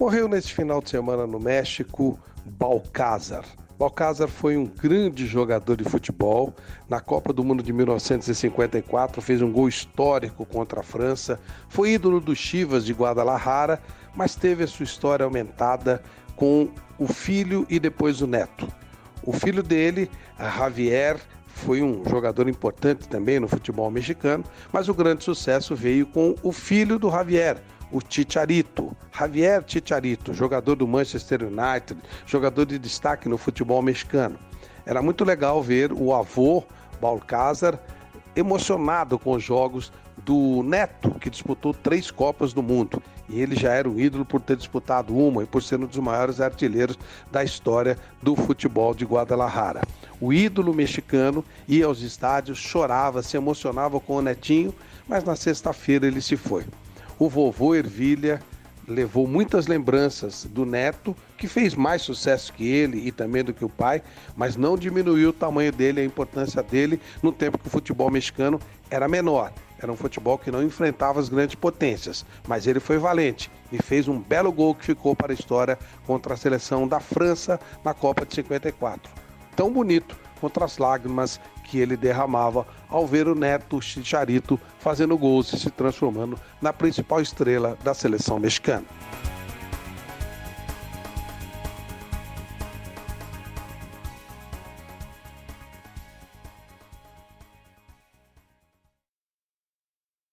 Morreu 0.00 0.26
neste 0.26 0.54
final 0.54 0.80
de 0.80 0.88
semana 0.88 1.26
no 1.26 1.38
México 1.38 2.18
Balcázar. 2.46 3.44
Balcázar 3.78 4.28
foi 4.28 4.56
um 4.56 4.64
grande 4.64 5.26
jogador 5.26 5.76
de 5.76 5.84
futebol. 5.84 6.54
Na 6.88 7.02
Copa 7.02 7.34
do 7.34 7.44
Mundo 7.44 7.62
de 7.62 7.70
1954 7.70 9.20
fez 9.20 9.42
um 9.42 9.52
gol 9.52 9.68
histórico 9.68 10.46
contra 10.46 10.80
a 10.80 10.82
França. 10.82 11.38
Foi 11.68 11.90
ídolo 11.90 12.18
do 12.18 12.34
Chivas 12.34 12.86
de 12.86 12.94
Guadalajara, 12.94 13.78
mas 14.16 14.34
teve 14.34 14.64
a 14.64 14.66
sua 14.66 14.84
história 14.84 15.24
aumentada 15.24 16.02
com 16.34 16.70
o 16.98 17.06
filho 17.06 17.66
e 17.68 17.78
depois 17.78 18.22
o 18.22 18.26
neto. 18.26 18.66
O 19.22 19.34
filho 19.34 19.62
dele, 19.62 20.10
Javier, 20.38 21.20
foi 21.46 21.82
um 21.82 22.02
jogador 22.08 22.48
importante 22.48 23.06
também 23.06 23.38
no 23.38 23.46
futebol 23.46 23.90
mexicano, 23.90 24.44
mas 24.72 24.88
o 24.88 24.94
grande 24.94 25.22
sucesso 25.22 25.76
veio 25.76 26.06
com 26.06 26.34
o 26.42 26.52
filho 26.52 26.98
do 26.98 27.10
Javier, 27.10 27.62
o 27.92 28.00
Chicharito, 28.06 28.96
Javier 29.16 29.64
Chicharito, 29.66 30.32
jogador 30.32 30.76
do 30.76 30.86
Manchester 30.86 31.42
United, 31.42 32.00
jogador 32.26 32.66
de 32.66 32.78
destaque 32.78 33.28
no 33.28 33.36
futebol 33.36 33.82
mexicano. 33.82 34.38
Era 34.86 35.02
muito 35.02 35.24
legal 35.24 35.62
ver 35.62 35.92
o 35.92 36.14
avô 36.14 36.64
Balcázar 37.00 37.78
emocionado 38.34 39.18
com 39.18 39.32
os 39.32 39.42
jogos 39.42 39.92
do 40.24 40.62
neto, 40.62 41.10
que 41.18 41.30
disputou 41.30 41.72
três 41.72 42.10
Copas 42.10 42.52
do 42.52 42.62
Mundo. 42.62 43.02
E 43.28 43.40
ele 43.40 43.54
já 43.54 43.72
era 43.72 43.88
um 43.88 43.98
ídolo 43.98 44.24
por 44.24 44.40
ter 44.40 44.56
disputado 44.56 45.16
uma 45.16 45.42
e 45.42 45.46
por 45.46 45.62
ser 45.62 45.80
um 45.80 45.86
dos 45.86 45.98
maiores 45.98 46.40
artilheiros 46.40 46.98
da 47.30 47.42
história 47.44 47.96
do 48.22 48.34
futebol 48.34 48.94
de 48.94 49.04
Guadalajara. 49.04 49.82
O 50.20 50.32
ídolo 50.32 50.74
mexicano 50.74 51.44
ia 51.66 51.86
aos 51.86 52.00
estádios, 52.02 52.58
chorava, 52.58 53.22
se 53.22 53.36
emocionava 53.36 54.00
com 54.00 54.16
o 54.16 54.22
netinho, 54.22 54.74
mas 55.08 55.24
na 55.24 55.36
sexta-feira 55.36 56.06
ele 56.06 56.20
se 56.20 56.36
foi. 56.36 56.64
O 57.20 57.28
vovô 57.28 57.74
Ervilha 57.74 58.40
levou 58.88 59.26
muitas 59.26 59.66
lembranças 59.66 60.46
do 60.46 60.64
neto, 60.64 61.14
que 61.36 61.46
fez 61.46 61.74
mais 61.74 62.00
sucesso 62.00 62.50
que 62.50 62.66
ele 62.66 63.06
e 63.06 63.12
também 63.12 63.44
do 63.44 63.52
que 63.52 63.62
o 63.62 63.68
pai, 63.68 64.02
mas 64.34 64.56
não 64.56 64.74
diminuiu 64.74 65.28
o 65.28 65.32
tamanho 65.34 65.70
dele, 65.70 66.00
a 66.00 66.04
importância 66.04 66.62
dele 66.62 66.98
no 67.22 67.30
tempo 67.30 67.58
que 67.58 67.66
o 67.66 67.70
futebol 67.70 68.10
mexicano 68.10 68.58
era 68.90 69.06
menor. 69.06 69.52
Era 69.78 69.92
um 69.92 69.96
futebol 69.96 70.38
que 70.38 70.50
não 70.50 70.62
enfrentava 70.62 71.20
as 71.20 71.28
grandes 71.28 71.56
potências, 71.56 72.24
mas 72.48 72.66
ele 72.66 72.80
foi 72.80 72.96
valente 72.96 73.50
e 73.70 73.76
fez 73.82 74.08
um 74.08 74.18
belo 74.18 74.50
gol 74.50 74.74
que 74.74 74.86
ficou 74.86 75.14
para 75.14 75.30
a 75.30 75.34
história 75.34 75.78
contra 76.06 76.32
a 76.32 76.38
seleção 76.38 76.88
da 76.88 77.00
França 77.00 77.60
na 77.84 77.92
Copa 77.92 78.24
de 78.24 78.34
54. 78.34 79.12
Tão 79.54 79.70
bonito 79.70 80.16
contra 80.40 80.64
as 80.64 80.78
lágrimas 80.78 81.40
que 81.64 81.78
ele 81.78 81.96
derramava 81.96 82.66
ao 82.88 83.06
ver 83.06 83.28
o 83.28 83.34
neto 83.34 83.80
Chicharito 83.80 84.58
fazendo 84.78 85.16
gols 85.16 85.52
e 85.52 85.58
se 85.58 85.70
transformando 85.70 86.38
na 86.60 86.72
principal 86.72 87.20
estrela 87.20 87.76
da 87.84 87.94
seleção 87.94 88.38
mexicana. 88.38 88.84